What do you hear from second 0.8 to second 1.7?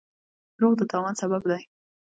تاوان سبب دی.